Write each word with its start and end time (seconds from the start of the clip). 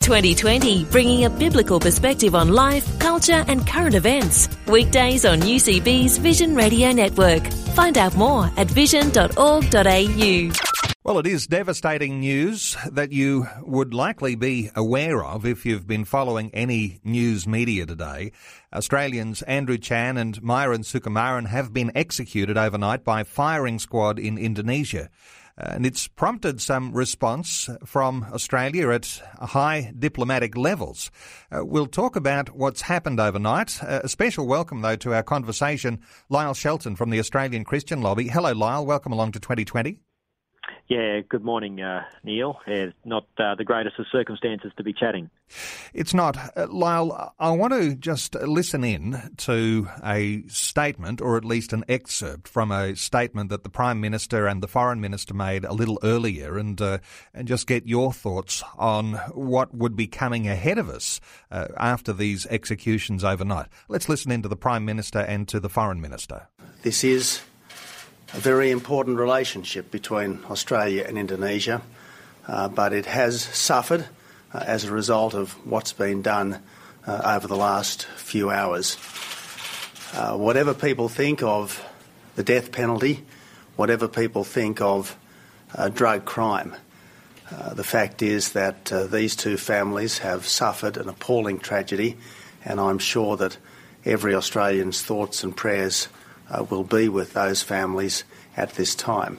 2020, 0.00 0.84
bringing 0.86 1.26
a 1.26 1.30
biblical 1.30 1.78
perspective 1.78 2.34
on 2.34 2.48
life, 2.48 2.98
culture, 2.98 3.44
and 3.48 3.66
current 3.66 3.94
events. 3.94 4.48
Weekdays 4.66 5.26
on 5.26 5.40
UCB's 5.40 6.16
Vision 6.16 6.54
Radio 6.54 6.90
Network. 6.90 7.46
Find 7.74 7.98
out 7.98 8.16
more 8.16 8.50
at 8.56 8.66
vision.org.au. 8.66 10.50
Well, 11.02 11.18
it 11.18 11.26
is 11.26 11.46
devastating 11.46 12.20
news 12.20 12.76
that 12.90 13.10
you 13.10 13.46
would 13.62 13.92
likely 13.94 14.36
be 14.36 14.70
aware 14.74 15.24
of 15.24 15.44
if 15.44 15.64
you've 15.66 15.86
been 15.86 16.04
following 16.04 16.50
any 16.54 17.00
news 17.04 17.46
media 17.46 17.84
today. 17.84 18.32
Australians 18.72 19.42
Andrew 19.42 19.78
Chan 19.78 20.16
and 20.16 20.40
Myuran 20.42 20.84
Sukumaran 20.84 21.46
have 21.46 21.72
been 21.72 21.92
executed 21.94 22.56
overnight 22.58 23.02
by 23.02 23.22
firing 23.24 23.78
squad 23.78 24.18
in 24.18 24.38
Indonesia. 24.38 25.08
And 25.62 25.84
it's 25.84 26.08
prompted 26.08 26.60
some 26.60 26.92
response 26.92 27.68
from 27.84 28.26
Australia 28.32 28.90
at 28.90 29.22
high 29.40 29.92
diplomatic 29.98 30.56
levels. 30.56 31.10
Uh, 31.50 31.64
we'll 31.64 31.86
talk 31.86 32.16
about 32.16 32.56
what's 32.56 32.82
happened 32.82 33.20
overnight. 33.20 33.82
Uh, 33.82 34.00
a 34.04 34.08
special 34.08 34.46
welcome, 34.46 34.80
though, 34.80 34.96
to 34.96 35.14
our 35.14 35.22
conversation, 35.22 36.00
Lyle 36.28 36.54
Shelton 36.54 36.96
from 36.96 37.10
the 37.10 37.18
Australian 37.18 37.64
Christian 37.64 38.00
Lobby. 38.00 38.28
Hello, 38.28 38.52
Lyle. 38.52 38.86
Welcome 38.86 39.12
along 39.12 39.32
to 39.32 39.40
2020. 39.40 40.00
Yeah, 40.90 41.20
good 41.20 41.44
morning, 41.44 41.80
uh, 41.80 42.02
Neil. 42.24 42.58
Yeah, 42.66 42.86
not 43.04 43.24
uh, 43.38 43.54
the 43.54 43.62
greatest 43.62 44.00
of 44.00 44.06
circumstances 44.10 44.72
to 44.76 44.82
be 44.82 44.92
chatting. 44.92 45.30
It's 45.94 46.12
not. 46.12 46.36
Uh, 46.56 46.66
Lyle, 46.68 47.32
I 47.38 47.50
want 47.52 47.72
to 47.74 47.94
just 47.94 48.34
listen 48.34 48.82
in 48.82 49.30
to 49.36 49.88
a 50.02 50.42
statement, 50.48 51.20
or 51.20 51.36
at 51.36 51.44
least 51.44 51.72
an 51.72 51.84
excerpt 51.88 52.48
from 52.48 52.72
a 52.72 52.96
statement 52.96 53.50
that 53.50 53.62
the 53.62 53.70
Prime 53.70 54.00
Minister 54.00 54.48
and 54.48 54.60
the 54.60 54.66
Foreign 54.66 55.00
Minister 55.00 55.32
made 55.32 55.64
a 55.64 55.72
little 55.72 56.00
earlier, 56.02 56.58
and 56.58 56.80
uh, 56.82 56.98
and 57.32 57.46
just 57.46 57.68
get 57.68 57.86
your 57.86 58.12
thoughts 58.12 58.64
on 58.76 59.12
what 59.32 59.72
would 59.72 59.94
be 59.94 60.08
coming 60.08 60.48
ahead 60.48 60.76
of 60.76 60.88
us 60.88 61.20
uh, 61.52 61.68
after 61.76 62.12
these 62.12 62.46
executions 62.46 63.22
overnight. 63.22 63.68
Let's 63.88 64.08
listen 64.08 64.32
in 64.32 64.42
to 64.42 64.48
the 64.48 64.56
Prime 64.56 64.84
Minister 64.84 65.20
and 65.20 65.46
to 65.46 65.60
the 65.60 65.68
Foreign 65.70 66.00
Minister. 66.00 66.48
This 66.82 67.04
is 67.04 67.42
a 68.32 68.38
very 68.38 68.70
important 68.70 69.18
relationship 69.18 69.90
between 69.90 70.40
Australia 70.48 71.04
and 71.06 71.18
Indonesia, 71.18 71.82
uh, 72.46 72.68
but 72.68 72.92
it 72.92 73.06
has 73.06 73.42
suffered 73.42 74.06
uh, 74.54 74.62
as 74.66 74.84
a 74.84 74.92
result 74.92 75.34
of 75.34 75.52
what's 75.66 75.92
been 75.92 76.22
done 76.22 76.60
uh, 77.06 77.36
over 77.36 77.48
the 77.48 77.56
last 77.56 78.04
few 78.04 78.50
hours. 78.50 78.96
Uh, 80.14 80.36
whatever 80.36 80.74
people 80.74 81.08
think 81.08 81.42
of 81.42 81.84
the 82.36 82.44
death 82.44 82.70
penalty, 82.70 83.24
whatever 83.74 84.06
people 84.06 84.44
think 84.44 84.80
of 84.80 85.16
uh, 85.74 85.88
drug 85.88 86.24
crime, 86.24 86.74
uh, 87.50 87.74
the 87.74 87.84
fact 87.84 88.22
is 88.22 88.52
that 88.52 88.92
these 89.10 89.34
two 89.34 89.56
families 89.56 90.18
have 90.18 90.46
suffered 90.46 90.96
an 90.96 91.08
appalling 91.08 91.58
tragedy, 91.58 92.16
and 92.64 92.78
I'm 92.78 92.98
sure 92.98 93.36
that 93.38 93.58
every 94.04 94.36
Australian's 94.36 95.02
thoughts 95.02 95.42
and 95.42 95.56
prayers 95.56 96.08
will 96.58 96.84
be 96.84 97.08
with 97.08 97.32
those 97.32 97.62
families 97.62 98.24
at 98.56 98.74
this 98.74 98.94
time. 98.94 99.38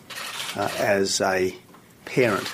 Uh, 0.55 0.69
as 0.77 1.21
a 1.21 1.55
parent, 2.05 2.51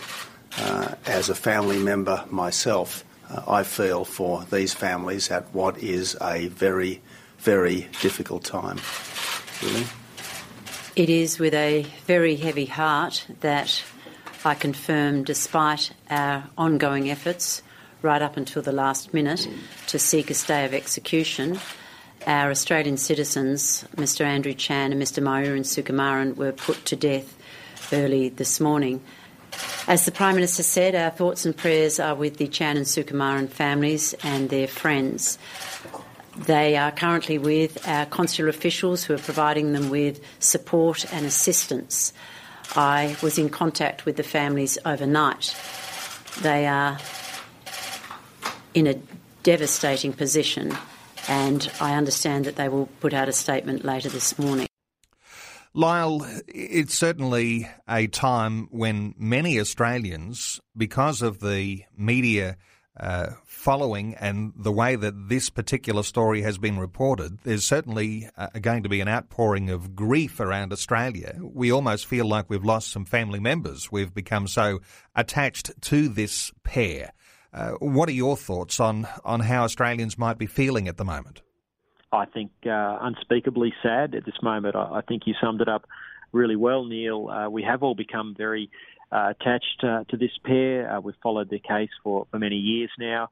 uh, 0.57 0.95
as 1.05 1.29
a 1.29 1.35
family 1.35 1.79
member 1.79 2.23
myself, 2.29 3.03
uh, 3.29 3.43
I 3.47 3.63
feel 3.63 4.05
for 4.05 4.43
these 4.51 4.73
families 4.73 5.29
at 5.31 5.53
what 5.53 5.77
is 5.77 6.15
a 6.21 6.47
very, 6.47 7.01
very 7.39 7.87
difficult 8.01 8.43
time. 8.43 8.79
Really? 9.63 9.85
It 10.95 11.09
is 11.09 11.37
with 11.37 11.53
a 11.53 11.85
very 12.05 12.35
heavy 12.35 12.65
heart 12.65 13.25
that 13.41 13.83
I 14.43 14.55
confirm, 14.55 15.23
despite 15.23 15.91
our 16.09 16.43
ongoing 16.57 17.09
efforts 17.09 17.61
right 18.01 18.21
up 18.21 18.37
until 18.37 18.61
the 18.61 18.71
last 18.71 19.13
minute 19.13 19.47
to 19.87 19.99
seek 19.99 20.29
a 20.29 20.33
stay 20.33 20.65
of 20.65 20.73
execution, 20.73 21.59
our 22.27 22.51
Australian 22.51 22.97
citizens, 22.97 23.85
Mr 23.95 24.25
Andrew 24.25 24.53
Chan 24.53 24.91
and 24.91 25.01
Mr 25.01 25.23
Myuran 25.23 25.61
Sukumaran, 25.61 26.35
were 26.35 26.51
put 26.51 26.83
to 26.85 26.95
death 26.97 27.33
early 27.93 28.27
this 28.27 28.59
morning. 28.59 29.01
As 29.87 30.03
the 30.05 30.11
Prime 30.11 30.35
Minister 30.35 30.61
said, 30.61 30.93
our 30.93 31.09
thoughts 31.09 31.45
and 31.45 31.55
prayers 31.55 32.01
are 32.01 32.15
with 32.15 32.35
the 32.35 32.49
Chan 32.49 32.75
and 32.75 32.85
Sukumaran 32.85 33.47
families 33.47 34.13
and 34.23 34.49
their 34.49 34.67
friends. 34.67 35.39
They 36.35 36.75
are 36.75 36.91
currently 36.91 37.37
with 37.37 37.87
our 37.87 38.05
consular 38.05 38.49
officials 38.49 39.05
who 39.05 39.13
are 39.13 39.19
providing 39.19 39.71
them 39.71 39.89
with 39.89 40.19
support 40.39 41.11
and 41.13 41.25
assistance. 41.25 42.11
I 42.75 43.15
was 43.23 43.37
in 43.37 43.49
contact 43.49 44.05
with 44.05 44.17
the 44.17 44.23
families 44.23 44.77
overnight. 44.85 45.55
They 46.41 46.67
are 46.67 46.99
in 48.73 48.85
a 48.85 48.99
devastating 49.43 50.11
position 50.11 50.77
and 51.27 51.71
I 51.79 51.95
understand 51.95 52.45
that 52.45 52.55
they 52.55 52.69
will 52.69 52.87
put 52.99 53.13
out 53.13 53.29
a 53.29 53.33
statement 53.33 53.83
later 53.83 54.09
this 54.09 54.37
morning. 54.39 54.67
Lyle, 55.73 56.25
it's 56.47 56.95
certainly 56.95 57.69
a 57.87 58.07
time 58.07 58.67
when 58.71 59.13
many 59.17 59.59
Australians, 59.59 60.59
because 60.75 61.21
of 61.21 61.39
the 61.39 61.83
media 61.95 62.57
uh, 62.99 63.27
following 63.45 64.15
and 64.15 64.53
the 64.55 64.71
way 64.71 64.95
that 64.95 65.29
this 65.29 65.51
particular 65.51 66.01
story 66.01 66.41
has 66.41 66.57
been 66.57 66.79
reported, 66.79 67.37
there's 67.43 67.63
certainly 67.63 68.27
uh, 68.37 68.47
going 68.59 68.81
to 68.81 68.89
be 68.89 69.01
an 69.01 69.07
outpouring 69.07 69.69
of 69.69 69.95
grief 69.95 70.39
around 70.39 70.73
Australia. 70.73 71.37
We 71.39 71.71
almost 71.71 72.07
feel 72.07 72.25
like 72.25 72.49
we've 72.49 72.65
lost 72.65 72.91
some 72.91 73.05
family 73.05 73.39
members. 73.39 73.91
We've 73.91 74.13
become 74.13 74.47
so 74.47 74.79
attached 75.15 75.79
to 75.81 76.09
this 76.09 76.51
pair. 76.63 77.13
Uh, 77.53 77.71
what 77.79 78.09
are 78.09 78.13
your 78.13 78.35
thoughts 78.35 78.79
on, 78.79 79.07
on 79.23 79.39
how 79.39 79.63
Australians 79.63 80.17
might 80.17 80.37
be 80.37 80.45
feeling 80.45 80.87
at 80.87 80.97
the 80.97 81.05
moment? 81.05 81.41
I 82.11 82.25
think 82.25 82.51
uh, 82.65 82.99
unspeakably 83.01 83.73
sad 83.83 84.15
at 84.15 84.25
this 84.25 84.41
moment. 84.41 84.75
I, 84.75 84.97
I, 84.97 85.01
think 85.01 85.23
you 85.25 85.33
summed 85.41 85.61
it 85.61 85.67
up 85.67 85.85
really 86.31 86.55
well, 86.55 86.85
Neil. 86.85 87.27
Uh, 87.27 87.49
we 87.49 87.63
have 87.63 87.83
all 87.83 87.95
become 87.95 88.33
very 88.37 88.69
uh, 89.11 89.31
attached 89.31 89.83
uh, 89.83 90.03
to 90.09 90.17
this 90.17 90.31
pair. 90.43 90.99
we've 91.01 91.15
followed 91.21 91.49
their 91.49 91.59
case 91.59 91.89
for, 92.03 92.27
for 92.31 92.39
many 92.39 92.55
years 92.55 92.91
now. 92.97 93.29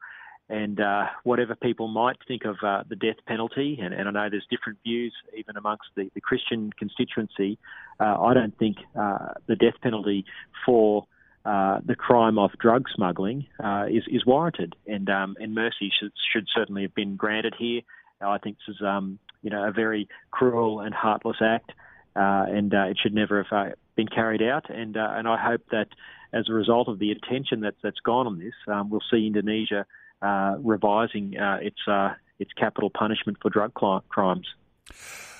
And 0.48 0.80
whatever 1.24 1.56
people 1.56 1.88
might 1.88 2.18
think 2.28 2.44
of 2.46 2.58
the 2.88 2.96
death 2.96 3.16
penalty, 3.28 3.80
and, 3.82 3.96
and, 3.96 4.08
I 4.08 4.12
know 4.12 4.30
there's 4.30 4.46
different 4.48 4.78
views 4.84 5.12
even 5.36 5.58
amongst 5.58 5.86
the, 5.96 6.12
the 6.14 6.22
Christian 6.22 6.72
constituency, 6.78 7.58
I 8.00 8.32
don't 8.36 8.56
think 8.60 8.78
the 8.96 9.56
death 9.56 9.82
penalty 9.82 10.24
for 10.64 11.08
uh, 11.46 11.80
the 11.86 11.96
crime 11.96 12.40
of 12.40 12.52
drug 12.60 12.88
smuggling 12.94 13.46
uh, 13.64 13.86
is, 13.88 14.04
is 14.08 14.26
warranted, 14.26 14.76
and 14.88 15.10
um, 15.10 15.36
and 15.40 15.54
mercy 15.54 15.92
should, 15.98 16.12
should 16.34 16.48
certainly 16.54 16.82
have 16.82 16.96
been 16.96 17.16
granted 17.16 17.54
here. 17.58 17.82
I 18.20 18.40
think 18.40 18.58
this 18.66 18.76
is 18.76 18.82
um, 18.82 19.20
you 19.44 19.52
know 19.52 19.64
a 19.68 19.72
very 19.72 20.08
cruel 20.32 20.80
and 20.80 20.94
heartless 20.94 21.38
act, 21.42 21.72
uh, 22.16 22.46
and 22.48 22.74
uh, 22.74 22.86
it 22.86 22.98
should 23.00 23.14
never 23.14 23.44
have 23.44 23.52
uh, 23.52 23.76
been 23.96 24.08
carried 24.08 24.42
out. 24.42 24.70
And 24.72 24.96
and 24.98 25.28
I 25.28 25.38
hope 25.38 25.62
that 25.72 25.90
as 26.34 26.50
a 26.50 26.54
result 26.54 26.88
of 26.88 26.98
the 26.98 27.12
attention 27.12 27.60
that 27.62 27.76
that's 27.84 28.00
gone 28.00 28.26
on 28.26 28.40
this, 28.40 28.56
um, 28.68 28.90
we'll 28.90 29.04
see 29.12 29.28
Indonesia 29.28 29.86
revising 30.60 31.36
its 31.38 31.82
its 32.40 32.52
capital 32.54 32.90
punishment 32.90 33.38
for 33.40 33.52
drug 33.52 33.74
crimes. 34.10 34.48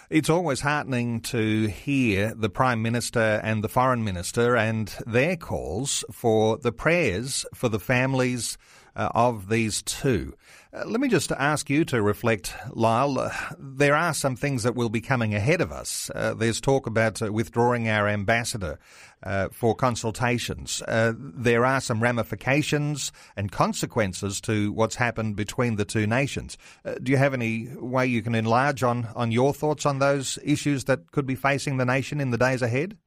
It's 0.08 0.30
always 0.30 0.62
heartening 0.62 1.22
to 1.22 1.66
hear 1.66 2.36
the 2.36 2.50
Prime 2.50 2.84
Minister 2.84 3.42
and 3.44 3.64
the 3.64 3.70
Foreign 3.70 4.04
Minister 4.04 4.56
and 4.56 4.96
their 5.08 5.36
calls 5.36 6.04
for 6.12 6.60
the 6.60 6.72
prayers 6.72 7.44
for 7.56 7.70
the 7.70 7.80
families 7.80 8.56
uh, 8.96 9.10
of 9.14 9.50
these 9.50 9.82
two. 9.82 10.34
Uh, 10.74 10.84
let 10.86 11.00
me 11.00 11.08
just 11.08 11.32
ask 11.32 11.70
you 11.70 11.86
to 11.86 12.02
reflect, 12.02 12.54
Lyle. 12.72 13.18
Uh, 13.18 13.32
there 13.58 13.96
are 13.96 14.14
some 14.14 14.36
things 14.36 14.64
that 14.64 14.76
will 14.76 14.90
be 14.90 15.02
coming 15.02 15.34
ahead 15.34 15.62
of 15.62 15.72
us. 15.72 16.12
Uh, 16.14 16.34
there's 16.34 16.60
talk 16.60 16.86
about 16.86 17.22
uh, 17.22 17.32
withdrawing 17.32 17.88
our 17.88 18.08
ambassador 18.08 18.78
uh, 19.24 19.48
for 19.52 19.74
consultations. 19.74 20.84
there 20.88 21.66
are 21.66 21.82
some 21.82 22.04
ramifications 22.04 23.12
and 23.36 23.52
consequences 23.52 24.42
to 24.42 24.72
what's 24.74 24.96
happened 24.96 25.36
between 25.36 25.78
the 25.78 25.86
two 25.86 26.06
nations. 26.06 26.58
do 27.02 27.12
you 27.12 27.18
have 27.18 27.34
any 27.34 27.70
way 27.76 28.06
you 28.06 28.22
can 28.22 28.36
enlarge 28.36 28.84
on, 28.84 29.08
on 29.16 29.32
your 29.32 29.54
thoughts 29.54 29.86
on 29.86 30.00
those 30.00 30.38
issues 30.44 30.84
that 30.84 31.12
could 31.12 31.26
be 31.26 31.36
facing 31.36 31.78
the 31.78 31.86
nation 31.86 32.20
in 32.20 32.32
the 32.32 32.38
days 32.38 32.62
ahead? 32.62 32.98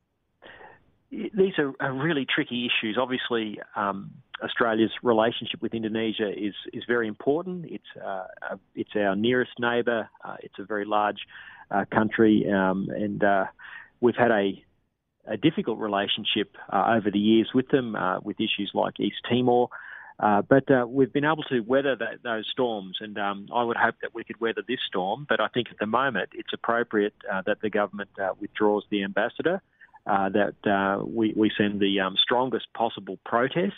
These 1.10 1.54
are, 1.58 1.92
really 1.92 2.26
tricky 2.26 2.66
issues. 2.66 2.98
Obviously, 3.00 3.60
um, 3.76 4.10
Australia's 4.42 4.90
relationship 5.02 5.62
with 5.62 5.74
Indonesia 5.74 6.28
is 6.28 6.54
is 6.72 6.84
very 6.86 7.08
important. 7.08 7.66
It's 7.66 8.04
uh, 8.04 8.26
it's 8.74 8.90
our 8.94 9.16
nearest 9.16 9.52
neighbour. 9.58 10.08
Uh, 10.22 10.36
it's 10.40 10.58
a 10.58 10.64
very 10.64 10.84
large 10.84 11.20
uh, 11.70 11.84
country, 11.90 12.46
um, 12.52 12.88
and 12.90 13.24
uh, 13.24 13.46
we've 14.00 14.16
had 14.16 14.30
a 14.30 14.62
a 15.26 15.36
difficult 15.36 15.78
relationship 15.78 16.56
uh, 16.72 16.94
over 16.96 17.10
the 17.10 17.18
years 17.18 17.50
with 17.54 17.68
them, 17.68 17.94
uh, 17.94 18.18
with 18.20 18.40
issues 18.40 18.70
like 18.72 18.98
East 18.98 19.18
Timor. 19.28 19.68
but 20.18 20.88
we've 20.88 21.12
been 21.12 21.26
able 21.26 21.42
to 21.44 21.60
weather 21.60 21.96
that, 21.96 22.22
those 22.22 22.46
storms, 22.50 22.98
and 23.00 23.18
um, 23.18 23.46
I 23.54 23.62
would 23.62 23.76
hope 23.76 23.96
that 24.00 24.14
we 24.14 24.24
could 24.24 24.40
weather 24.40 24.62
this 24.66 24.80
storm. 24.86 25.26
But 25.28 25.40
I 25.40 25.48
think 25.48 25.68
at 25.70 25.78
the 25.78 25.86
moment 25.86 26.30
it's 26.32 26.52
appropriate 26.52 27.14
that 27.46 27.60
the 27.62 27.70
government 27.70 28.10
withdraws 28.40 28.84
the 28.90 29.04
ambassador. 29.04 29.62
Uh, 30.06 30.30
that 30.30 30.54
uh, 30.66 31.04
we, 31.04 31.34
we 31.36 31.50
send 31.58 31.80
the 31.80 32.00
um, 32.00 32.16
strongest 32.16 32.66
possible 32.72 33.18
protest 33.26 33.76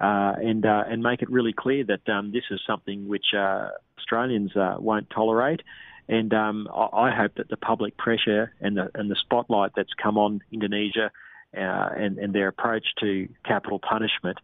uh, 0.00 0.32
and 0.42 0.64
and 0.64 1.00
make 1.00 1.22
it 1.22 1.30
really 1.30 1.52
clear 1.52 1.84
that 1.84 2.08
um, 2.08 2.32
this 2.32 2.42
is 2.50 2.60
something 2.66 3.06
which 3.06 3.26
Australians 3.34 4.50
won't 4.56 5.08
tolerate. 5.10 5.60
And 6.08 6.34
um, 6.34 6.68
I 6.74 7.14
hope 7.14 7.36
that 7.36 7.48
the 7.48 7.56
public 7.56 7.96
pressure 7.96 8.52
and 8.60 8.76
the 8.76 8.90
and 8.94 9.08
the 9.08 9.14
spotlight 9.14 9.70
that's 9.76 9.94
come 9.94 10.18
on 10.18 10.40
Indonesia 10.50 11.12
and, 11.52 12.18
and 12.18 12.32
their 12.32 12.48
approach 12.48 12.86
to 12.98 13.28
capital 13.44 13.78
punishment 13.78 14.38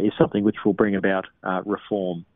is 0.00 0.12
something 0.16 0.44
which 0.44 0.64
will 0.64 0.74
bring 0.74 0.94
about 0.94 1.26
reform. 1.64 2.26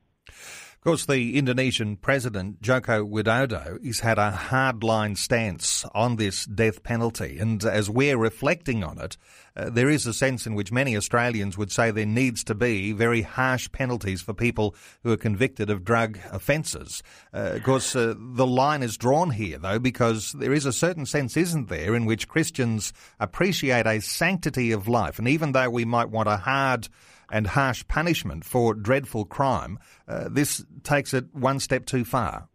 Of 0.78 0.84
course, 0.84 1.06
the 1.06 1.36
Indonesian 1.36 1.96
president, 1.96 2.62
Joko 2.62 3.04
Widodo, 3.04 3.84
has 3.84 3.98
had 3.98 4.16
a 4.16 4.30
hardline 4.30 5.18
stance 5.18 5.84
on 5.92 6.14
this 6.16 6.46
death 6.46 6.84
penalty. 6.84 7.40
And 7.40 7.64
as 7.64 7.90
we're 7.90 8.16
reflecting 8.16 8.84
on 8.84 9.00
it, 9.00 9.16
uh, 9.58 9.70
there 9.70 9.90
is 9.90 10.06
a 10.06 10.14
sense 10.14 10.46
in 10.46 10.54
which 10.54 10.70
many 10.70 10.96
Australians 10.96 11.58
would 11.58 11.72
say 11.72 11.90
there 11.90 12.06
needs 12.06 12.44
to 12.44 12.54
be 12.54 12.92
very 12.92 13.22
harsh 13.22 13.70
penalties 13.72 14.22
for 14.22 14.32
people 14.32 14.74
who 15.02 15.12
are 15.12 15.16
convicted 15.16 15.68
of 15.68 15.84
drug 15.84 16.18
offences. 16.30 17.02
Uh, 17.34 17.54
of 17.56 17.62
course, 17.64 17.96
uh, 17.96 18.14
the 18.16 18.46
line 18.46 18.82
is 18.82 18.96
drawn 18.96 19.30
here, 19.30 19.58
though, 19.58 19.78
because 19.78 20.32
there 20.32 20.52
is 20.52 20.64
a 20.64 20.72
certain 20.72 21.06
sense, 21.06 21.36
isn't 21.36 21.68
there, 21.68 21.94
in 21.94 22.06
which 22.06 22.28
Christians 22.28 22.92
appreciate 23.18 23.86
a 23.86 24.00
sanctity 24.00 24.70
of 24.70 24.86
life. 24.86 25.18
And 25.18 25.26
even 25.26 25.52
though 25.52 25.70
we 25.70 25.84
might 25.84 26.10
want 26.10 26.28
a 26.28 26.36
hard 26.36 26.88
and 27.30 27.46
harsh 27.46 27.84
punishment 27.88 28.44
for 28.44 28.74
dreadful 28.74 29.24
crime, 29.24 29.78
uh, 30.06 30.28
this 30.30 30.64
takes 30.84 31.12
it 31.12 31.34
one 31.34 31.58
step 31.60 31.84
too 31.84 32.04
far. 32.04 32.48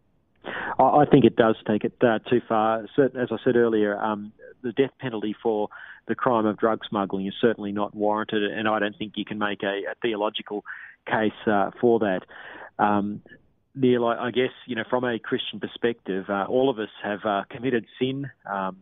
I 0.78 1.04
think 1.10 1.24
it 1.24 1.36
does 1.36 1.56
take 1.68 1.84
it 1.84 1.94
uh, 2.00 2.18
too 2.28 2.40
far. 2.48 2.82
As 2.82 3.28
I 3.30 3.36
said 3.44 3.54
earlier, 3.56 3.96
um, 3.96 4.32
the 4.62 4.72
death 4.72 4.90
penalty 4.98 5.36
for 5.40 5.68
the 6.06 6.14
crime 6.14 6.46
of 6.46 6.58
drug 6.58 6.80
smuggling 6.88 7.26
is 7.26 7.34
certainly 7.40 7.72
not 7.72 7.94
warranted, 7.94 8.42
and 8.42 8.68
I 8.68 8.78
don't 8.78 8.96
think 8.96 9.14
you 9.16 9.24
can 9.24 9.38
make 9.38 9.62
a, 9.62 9.90
a 9.90 9.94
theological 10.02 10.64
case 11.06 11.32
uh, 11.46 11.70
for 11.80 11.98
that. 12.00 12.20
Um, 12.78 13.22
Neil, 13.74 14.06
I, 14.06 14.30
guess 14.30 14.52
you 14.66 14.76
know 14.76 14.84
from 14.88 15.04
a 15.04 15.18
Christian 15.18 15.58
perspective, 15.58 16.26
uh, 16.28 16.44
all 16.48 16.70
of 16.70 16.78
us 16.78 16.90
have 17.02 17.20
uh, 17.24 17.42
committed 17.50 17.86
sin. 17.98 18.30
Um, 18.50 18.78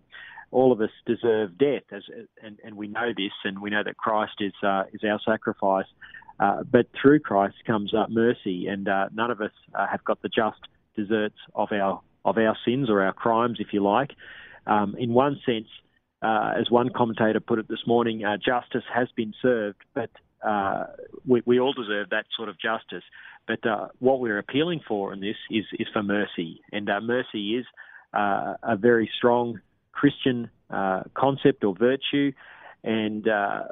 all 0.51 0.71
of 0.71 0.83
us 0.83 0.91
deserve 1.07 1.57
death, 1.57 1.85
as, 1.93 2.03
and, 2.43 2.59
and, 2.63 2.77
we 2.77 2.87
know 2.87 3.09
this, 3.17 3.33
and 3.43 3.63
we 3.63 3.71
know 3.71 3.83
that 3.83 3.97
Christ 3.97 4.35
is 4.41 4.53
uh, 4.63 4.85
is 4.93 5.01
our 5.03 5.19
sacrifice. 5.25 5.87
Uh, 6.39 6.63
but 6.63 6.87
through 7.01 7.21
Christ 7.21 7.55
comes 7.67 7.95
uh, 7.95 8.07
mercy, 8.11 8.67
and 8.67 8.85
none 9.13 9.31
of 9.31 9.41
us 9.41 9.53
have 9.75 10.05
got 10.05 10.21
the 10.23 10.29
just 10.29 10.59
deserts 10.95 11.39
of 11.55 11.73
our 11.73 12.03
of 12.25 12.37
our 12.37 12.57
sins 12.65 12.91
or 12.91 13.03
our 13.03 13.13
crimes, 13.13 13.59
if 13.61 13.69
you 13.73 13.83
like. 13.83 14.11
Um, 14.67 14.95
in 14.99 15.13
one 15.13 15.41
sense, 15.45 15.69
uh, 16.23 16.55
as 16.59 16.71
one 16.71 16.89
commentator 16.91 17.41
put 17.41 17.59
it 17.59 17.69
this 17.69 17.87
morning, 17.87 18.23
justice 18.45 18.85
has 18.93 19.09
been 19.17 19.35
served, 19.43 19.79
but 19.95 20.11
we, 21.27 21.43
we, 21.45 21.61
all 21.61 21.73
deserve 21.73 22.11
that 22.11 22.27
sort 22.37 22.49
of 22.49 22.57
justice. 22.59 23.05
But 23.47 23.61
what 23.99 24.21
we're 24.21 24.39
appealing 24.39 24.81
for 24.87 25.13
in 25.13 25.21
this 25.21 25.37
is 25.51 25.65
is 25.79 25.89
for 25.93 26.03
mercy, 26.03 26.61
and 26.73 26.89
mercy 27.03 27.57
is 27.57 27.67
a 28.15 28.77
very 28.77 29.11
strong 29.19 29.61
Christian 29.93 30.51
uh, 30.71 31.03
concept 31.15 31.65
or 31.65 31.75
virtue. 31.75 32.33
And 32.85 33.29
uh, 33.29 33.65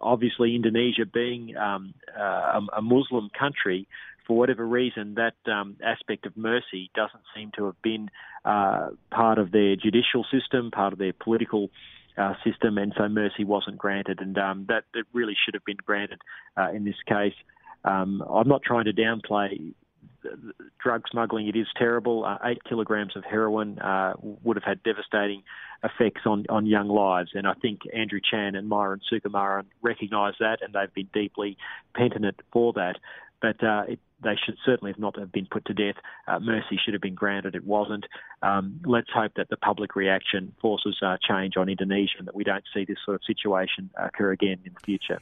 obviously, 0.00 0.54
Indonesia 0.54 1.06
being 1.06 1.56
um, 1.56 1.94
uh, 2.16 2.60
a, 2.76 2.82
Muslim 2.82 3.30
country, 3.36 3.88
for 4.26 4.36
whatever 4.36 4.66
reason, 4.66 5.16
that 5.16 5.34
um, 5.50 5.76
aspect 5.84 6.26
of 6.26 6.36
mercy 6.36 6.90
doesn't 6.94 7.22
seem 7.34 7.50
to 7.56 7.66
have 7.66 7.80
been 7.82 8.10
uh, 8.44 8.88
part 9.10 9.38
of 9.38 9.50
their 9.52 9.76
judicial 9.76 10.24
system, 10.30 10.70
part 10.70 10.92
of 10.92 10.98
their 10.98 11.12
political 11.12 11.70
uh, 12.16 12.34
system, 12.44 12.78
and 12.78 12.92
so 12.96 13.08
mercy 13.08 13.44
wasn't 13.44 13.76
granted, 13.76 14.20
and 14.20 14.38
um, 14.38 14.66
that, 14.68 14.84
that 14.94 15.04
really 15.12 15.36
should 15.44 15.54
have 15.54 15.64
been 15.64 15.78
granted 15.84 16.20
uh, 16.56 16.70
in 16.70 16.84
this 16.84 16.96
case. 17.06 17.34
Um, 17.84 18.22
I'm 18.28 18.48
not 18.48 18.62
trying 18.62 18.84
to 18.86 18.92
downplay 18.92 19.74
drug 20.82 21.02
smuggling, 21.10 21.48
it 21.48 21.56
is 21.56 21.66
terrible. 21.76 22.24
Uh, 22.24 22.38
eight 22.44 22.62
kilograms 22.64 23.16
of 23.16 23.24
heroin 23.24 23.78
uh, 23.78 24.14
would 24.20 24.56
have 24.56 24.64
had 24.64 24.82
devastating 24.82 25.42
effects 25.82 26.22
on, 26.24 26.44
on 26.48 26.66
young 26.66 26.88
lives. 26.88 27.30
And 27.34 27.46
I 27.46 27.54
think 27.54 27.80
Andrew 27.94 28.20
Chan 28.20 28.54
and 28.54 28.70
Myuran 28.70 29.00
Sukumaran 29.12 29.64
recognise 29.82 30.34
that, 30.40 30.58
and 30.62 30.74
they've 30.74 30.92
been 30.94 31.10
deeply 31.12 31.56
penitent 31.94 32.40
for 32.52 32.72
that. 32.74 32.96
But 33.44 33.62
uh, 33.62 33.82
it, 33.88 34.00
they 34.22 34.36
should 34.42 34.56
certainly 34.64 34.92
have 34.92 34.98
not 34.98 35.18
have 35.18 35.30
been 35.30 35.46
put 35.50 35.66
to 35.66 35.74
death. 35.74 35.96
Uh, 36.26 36.38
mercy 36.38 36.80
should 36.82 36.94
have 36.94 37.02
been 37.02 37.14
granted. 37.14 37.54
It 37.54 37.66
wasn't. 37.66 38.06
Um, 38.40 38.80
let's 38.86 39.10
hope 39.14 39.32
that 39.36 39.50
the 39.50 39.58
public 39.58 39.94
reaction 39.94 40.54
forces 40.62 40.96
uh, 41.04 41.18
change 41.28 41.58
on 41.58 41.68
Indonesia 41.68 42.14
and 42.18 42.26
that 42.26 42.34
we 42.34 42.42
don't 42.42 42.64
see 42.72 42.86
this 42.86 42.96
sort 43.04 43.16
of 43.16 43.20
situation 43.26 43.90
occur 44.02 44.32
again 44.32 44.60
in 44.64 44.72
the 44.72 44.80
future. 44.80 45.20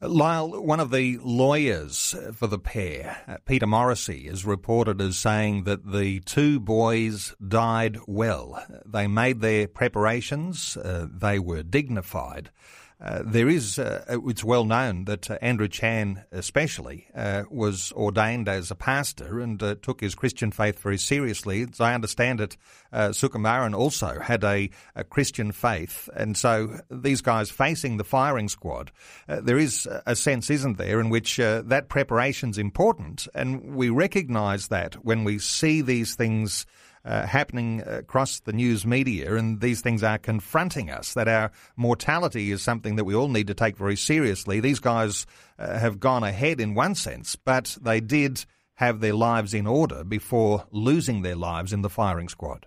Lyle, 0.00 0.62
one 0.62 0.78
of 0.78 0.92
the 0.92 1.18
lawyers 1.24 2.14
for 2.34 2.46
the 2.46 2.60
pair, 2.60 3.16
uh, 3.26 3.38
Peter 3.46 3.66
Morrissey, 3.66 4.28
is 4.28 4.44
reported 4.44 5.00
as 5.00 5.18
saying 5.18 5.64
that 5.64 5.90
the 5.90 6.20
two 6.20 6.60
boys 6.60 7.34
died 7.44 7.98
well. 8.06 8.64
They 8.84 9.08
made 9.08 9.40
their 9.40 9.66
preparations, 9.66 10.76
uh, 10.76 11.08
they 11.10 11.40
were 11.40 11.64
dignified. 11.64 12.50
Uh, 12.98 13.22
there 13.26 13.48
is, 13.48 13.78
uh, 13.78 14.02
it's 14.26 14.42
well 14.42 14.64
known 14.64 15.04
that 15.04 15.30
uh, 15.30 15.36
Andrew 15.42 15.68
Chan, 15.68 16.24
especially, 16.32 17.06
uh, 17.14 17.42
was 17.50 17.92
ordained 17.92 18.48
as 18.48 18.70
a 18.70 18.74
pastor 18.74 19.38
and 19.40 19.62
uh, 19.62 19.74
took 19.82 20.00
his 20.00 20.14
Christian 20.14 20.50
faith 20.50 20.78
very 20.78 20.96
seriously. 20.96 21.66
As 21.70 21.78
I 21.78 21.94
understand 21.94 22.40
it, 22.40 22.56
Sukumaran 22.92 23.76
also 23.76 24.18
had 24.18 24.42
a, 24.42 24.70
a, 24.94 25.04
Christian 25.04 25.52
faith. 25.52 26.08
And 26.16 26.34
so 26.38 26.80
these 26.90 27.20
guys 27.20 27.50
facing 27.50 27.98
the 27.98 28.04
firing 28.04 28.48
squad, 28.48 28.92
there 29.26 29.58
is 29.58 29.86
a 30.06 30.16
sense, 30.16 30.48
isn't 30.48 30.78
there, 30.78 30.98
in 30.98 31.10
which 31.10 31.36
that 31.36 31.90
preparation's 31.90 32.56
important. 32.56 33.28
And 33.34 33.76
we 33.76 33.90
recognise 33.90 34.68
that 34.68 34.94
when 35.04 35.24
we 35.24 35.38
see 35.38 35.82
these 35.82 36.14
things 36.14 36.64
uh, 37.06 37.26
happening 37.26 37.82
across 37.86 38.40
the 38.40 38.52
news 38.52 38.84
media, 38.84 39.36
and 39.36 39.60
these 39.60 39.80
things 39.80 40.02
are 40.02 40.18
confronting 40.18 40.90
us. 40.90 41.14
That 41.14 41.28
our 41.28 41.52
mortality 41.76 42.50
is 42.50 42.62
something 42.62 42.96
that 42.96 43.04
we 43.04 43.14
all 43.14 43.28
need 43.28 43.46
to 43.46 43.54
take 43.54 43.76
very 43.76 43.96
seriously. 43.96 44.60
These 44.60 44.80
guys 44.80 45.24
uh, 45.58 45.78
have 45.78 46.00
gone 46.00 46.24
ahead 46.24 46.60
in 46.60 46.74
one 46.74 46.96
sense, 46.96 47.36
but 47.36 47.78
they 47.80 48.00
did 48.00 48.44
have 48.74 49.00
their 49.00 49.14
lives 49.14 49.54
in 49.54 49.66
order 49.66 50.04
before 50.04 50.66
losing 50.70 51.22
their 51.22 51.36
lives 51.36 51.72
in 51.72 51.82
the 51.82 51.90
firing 51.90 52.28
squad. 52.28 52.66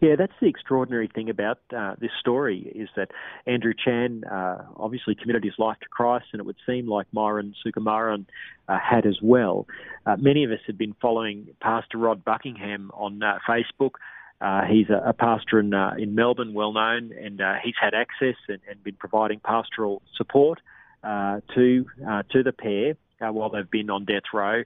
Yeah, 0.00 0.16
that's 0.16 0.32
the 0.40 0.48
extraordinary 0.48 1.10
thing 1.14 1.28
about 1.28 1.58
uh, 1.76 1.94
this 2.00 2.10
story 2.18 2.72
is 2.74 2.88
that 2.96 3.10
Andrew 3.46 3.74
Chan 3.74 4.24
uh, 4.24 4.64
obviously 4.76 5.14
committed 5.14 5.44
his 5.44 5.52
life 5.58 5.78
to 5.80 5.88
Christ, 5.88 6.26
and 6.32 6.40
it 6.40 6.46
would 6.46 6.56
seem 6.66 6.88
like 6.88 7.06
Myuran 7.14 7.52
Sukumaran 7.64 8.24
uh, 8.66 8.78
had 8.78 9.04
as 9.04 9.18
well. 9.22 9.66
Uh, 10.06 10.16
many 10.18 10.42
of 10.44 10.52
us 10.52 10.60
had 10.66 10.78
been 10.78 10.94
following 11.02 11.48
Pastor 11.60 11.98
Rod 11.98 12.24
Buckingham 12.24 12.90
on 12.94 13.22
uh, 13.22 13.40
Facebook. 13.46 13.96
Uh, 14.40 14.62
he's 14.64 14.88
a, 14.88 15.10
a, 15.10 15.12
pastor 15.12 15.60
in 15.60 15.74
in 15.98 16.14
Melbourne, 16.14 16.54
well 16.54 16.72
known, 16.72 17.12
and 17.12 17.42
uh 17.42 17.56
he's 17.62 17.74
had 17.78 17.92
access 17.92 18.36
and, 18.48 18.60
and, 18.70 18.82
been 18.82 18.94
providing 18.94 19.38
pastoral 19.38 20.00
support 20.16 20.60
uh 21.04 21.40
to 21.54 21.84
uh 22.08 22.22
to 22.30 22.42
the 22.42 22.52
pair 22.52 22.94
while 23.18 23.50
they've 23.50 23.70
been 23.70 23.90
on 23.90 24.06
death 24.06 24.32
row. 24.32 24.62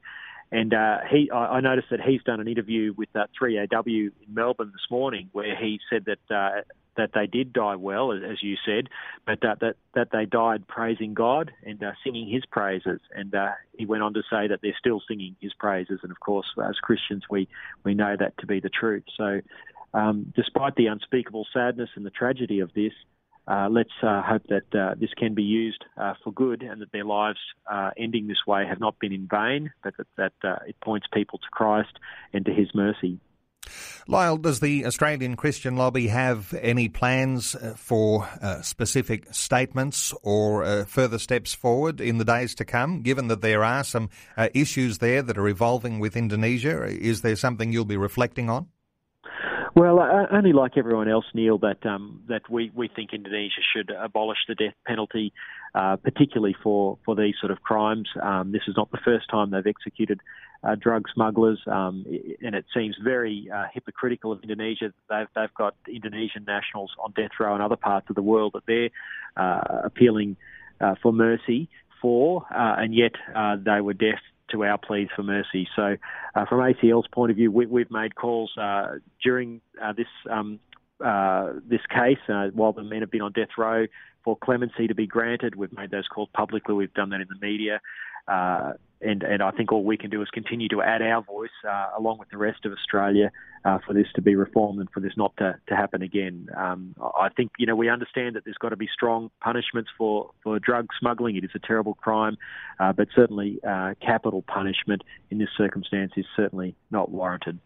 And 0.52 0.72
uh, 0.72 0.98
he, 1.10 1.30
I, 1.30 1.56
I 1.56 1.60
noticed 1.60 1.88
that 1.90 2.00
he's 2.00 2.22
done 2.22 2.40
an 2.40 2.48
interview 2.48 2.94
with 2.96 3.08
uh, 3.14 3.26
3AW 3.40 3.86
in 3.86 4.12
Melbourne 4.28 4.70
this 4.72 4.90
morning, 4.90 5.28
where 5.32 5.56
he 5.56 5.80
said 5.90 6.06
that 6.06 6.34
uh, 6.34 6.60
that 6.96 7.10
they 7.14 7.26
did 7.26 7.52
die 7.52 7.76
well, 7.76 8.12
as 8.12 8.42
you 8.42 8.56
said, 8.64 8.88
but 9.26 9.40
that 9.42 9.60
that 9.60 9.76
that 9.94 10.08
they 10.12 10.26
died 10.26 10.66
praising 10.68 11.14
God 11.14 11.52
and 11.64 11.82
uh, 11.82 11.92
singing 12.04 12.28
His 12.28 12.44
praises. 12.46 13.00
And 13.14 13.34
uh, 13.34 13.52
he 13.76 13.86
went 13.86 14.02
on 14.02 14.14
to 14.14 14.22
say 14.30 14.48
that 14.48 14.60
they're 14.62 14.76
still 14.78 15.02
singing 15.06 15.36
His 15.40 15.52
praises. 15.54 16.00
And 16.02 16.10
of 16.10 16.20
course, 16.20 16.46
as 16.64 16.76
Christians, 16.76 17.24
we 17.28 17.48
we 17.84 17.94
know 17.94 18.16
that 18.18 18.38
to 18.38 18.46
be 18.46 18.60
the 18.60 18.70
truth. 18.70 19.04
So, 19.16 19.40
um, 19.92 20.32
despite 20.36 20.76
the 20.76 20.86
unspeakable 20.86 21.46
sadness 21.52 21.90
and 21.96 22.06
the 22.06 22.10
tragedy 22.10 22.60
of 22.60 22.72
this, 22.74 22.92
uh, 23.46 23.68
let's 23.70 23.92
uh, 24.02 24.22
hope 24.22 24.42
that 24.48 24.78
uh, 24.78 24.94
this 24.98 25.10
can 25.16 25.34
be 25.34 25.42
used 25.42 25.84
uh, 25.98 26.14
for 26.22 26.32
good 26.32 26.62
and 26.62 26.80
that 26.80 26.92
their 26.92 27.04
lives 27.04 27.38
uh, 27.70 27.90
ending 27.98 28.26
this 28.26 28.46
way 28.46 28.66
have 28.66 28.80
not 28.80 28.98
been 28.98 29.12
in 29.12 29.28
vain, 29.30 29.70
but 29.82 29.94
that, 29.98 30.06
that 30.16 30.48
uh, 30.48 30.56
it 30.66 30.76
points 30.80 31.06
people 31.12 31.38
to 31.38 31.48
Christ 31.50 31.92
and 32.32 32.44
to 32.46 32.52
his 32.52 32.68
mercy. 32.74 33.18
Lyle, 34.06 34.36
does 34.36 34.60
the 34.60 34.84
Australian 34.84 35.36
Christian 35.36 35.76
Lobby 35.76 36.08
have 36.08 36.52
any 36.60 36.90
plans 36.90 37.56
for 37.76 38.28
specific 38.60 39.32
statements 39.32 40.12
or 40.22 40.84
further 40.84 41.18
steps 41.18 41.54
forward 41.54 41.98
in 41.98 42.18
the 42.18 42.26
days 42.26 42.54
to 42.56 42.66
come, 42.66 43.00
given 43.00 43.28
that 43.28 43.40
there 43.40 43.64
are 43.64 43.82
some 43.82 44.10
issues 44.52 44.98
there 44.98 45.22
that 45.22 45.38
are 45.38 45.48
evolving 45.48 45.98
with 45.98 46.14
Indonesia? 46.14 46.84
Is 46.84 47.22
there 47.22 47.36
something 47.36 47.72
you'll 47.72 47.86
be 47.86 47.96
reflecting 47.96 48.50
on? 48.50 48.68
Well, 49.76 49.98
uh, 49.98 50.26
only 50.30 50.52
like 50.52 50.76
everyone 50.76 51.08
else, 51.08 51.24
Neil, 51.34 51.58
that 51.58 51.84
um, 51.84 52.22
that 52.28 52.48
we, 52.48 52.70
we 52.76 52.86
think 52.86 53.12
Indonesia 53.12 53.60
should 53.74 53.90
abolish 53.90 54.38
the 54.46 54.54
death 54.54 54.74
penalty, 54.86 55.32
uh, 55.74 55.96
particularly 55.96 56.54
for, 56.62 56.96
for 57.04 57.16
these 57.16 57.34
sort 57.40 57.50
of 57.50 57.60
crimes. 57.60 58.08
Um, 58.22 58.52
this 58.52 58.62
is 58.68 58.76
not 58.76 58.92
the 58.92 59.00
first 59.04 59.28
time 59.28 59.50
they've 59.50 59.66
executed 59.66 60.20
uh, 60.62 60.76
drug 60.76 61.06
smugglers, 61.12 61.58
um, 61.66 62.06
and 62.40 62.54
it 62.54 62.66
seems 62.72 62.94
very 63.02 63.50
uh, 63.52 63.64
hypocritical 63.74 64.30
of 64.30 64.42
Indonesia. 64.44 64.92
That 65.10 65.26
they've 65.34 65.42
they've 65.42 65.54
got 65.54 65.74
Indonesian 65.88 66.44
nationals 66.46 66.92
on 67.02 67.12
death 67.16 67.32
row 67.40 67.56
in 67.56 67.60
other 67.60 67.76
parts 67.76 68.06
of 68.08 68.14
the 68.14 68.22
world 68.22 68.52
that 68.54 68.62
they're 68.68 68.90
uh, 69.36 69.80
appealing 69.82 70.36
uh, 70.80 70.94
for 71.02 71.12
mercy 71.12 71.68
for, 72.00 72.46
and 72.50 72.94
yet 72.94 73.14
they 73.64 73.80
were 73.80 73.94
deaf 73.94 74.20
to 74.50 74.64
our 74.64 74.78
pleas 74.78 75.08
for 75.14 75.22
mercy. 75.22 75.68
So, 75.74 75.96
uh, 76.34 76.44
from 76.46 76.60
ACL's 76.60 77.06
point 77.12 77.30
of 77.30 77.36
view, 77.36 77.50
we, 77.50 77.80
have 77.80 77.90
made 77.90 78.14
calls 78.14 78.52
uh, 78.60 78.96
during 79.22 79.60
uh, 79.82 79.92
this 79.92 80.06
um, 80.30 80.60
uh, 81.04 81.54
this 81.68 81.80
case 81.90 82.18
uh, 82.28 82.48
while 82.54 82.72
the 82.72 82.82
men 82.82 83.00
have 83.00 83.10
been 83.10 83.22
on 83.22 83.32
death 83.32 83.48
row 83.58 83.86
for 84.24 84.36
clemency 84.36 84.86
to 84.86 84.94
be 84.94 85.06
granted. 85.06 85.54
We've 85.54 85.72
made 85.72 85.90
those 85.90 86.06
calls 86.08 86.28
publicly. 86.34 86.74
We've 86.74 86.94
done 86.94 87.10
that 87.10 87.20
in 87.20 87.28
the 87.28 87.46
media. 87.46 87.80
And, 89.04 89.22
and 89.22 89.42
I 89.42 89.50
think 89.50 89.72
all 89.72 89.84
we 89.84 89.96
can 89.96 90.10
do 90.10 90.22
is 90.22 90.28
continue 90.30 90.68
to 90.70 90.82
add 90.82 91.02
our 91.02 91.22
voice 91.22 91.50
uh, 91.68 91.90
along 91.98 92.18
with 92.18 92.30
the 92.30 92.38
rest 92.38 92.64
of 92.64 92.72
Australia 92.72 93.30
uh, 93.64 93.78
for 93.86 93.92
this 93.92 94.06
to 94.14 94.22
be 94.22 94.34
reformed 94.34 94.80
and 94.80 94.90
for 94.90 95.00
this 95.00 95.12
not 95.16 95.36
to, 95.38 95.58
to 95.68 95.76
happen 95.76 96.02
again. 96.02 96.48
Um, 96.56 96.94
I 96.98 97.28
think 97.28 97.52
you 97.58 97.66
know 97.66 97.76
we 97.76 97.88
understand 97.88 98.36
that 98.36 98.44
there's 98.44 98.58
got 98.58 98.70
to 98.70 98.76
be 98.76 98.88
strong 98.92 99.30
punishments 99.40 99.90
for, 99.96 100.30
for 100.42 100.58
drug 100.58 100.88
smuggling. 100.98 101.36
It 101.36 101.44
is 101.44 101.50
a 101.54 101.58
terrible 101.58 101.94
crime, 101.94 102.36
uh, 102.78 102.92
but 102.92 103.08
certainly 103.14 103.60
uh, 103.66 103.94
capital 104.00 104.42
punishment 104.42 105.02
in 105.30 105.38
this 105.38 105.50
circumstance 105.56 106.12
is 106.16 106.26
certainly 106.36 106.74
not 106.90 107.10
warranted. 107.10 107.58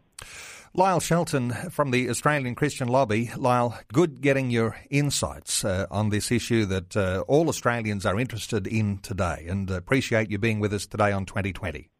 Lyle 0.78 1.00
Shelton 1.00 1.50
from 1.70 1.90
the 1.90 2.08
Australian 2.08 2.54
Christian 2.54 2.86
Lobby. 2.86 3.32
Lyle, 3.36 3.76
good 3.92 4.20
getting 4.20 4.48
your 4.48 4.76
insights 4.90 5.64
uh, 5.64 5.86
on 5.90 6.10
this 6.10 6.30
issue 6.30 6.66
that 6.66 6.96
uh, 6.96 7.24
all 7.26 7.48
Australians 7.48 8.06
are 8.06 8.16
interested 8.20 8.64
in 8.64 8.98
today 8.98 9.46
and 9.48 9.68
appreciate 9.72 10.30
you 10.30 10.38
being 10.38 10.60
with 10.60 10.72
us 10.72 10.86
today 10.86 11.10
on 11.10 11.24
2020. 11.24 11.90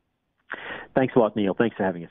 Thanks 0.94 1.16
a 1.16 1.18
lot, 1.18 1.34
Neil. 1.34 1.54
Thanks 1.54 1.74
for 1.76 1.82
having 1.82 2.04
us. 2.04 2.10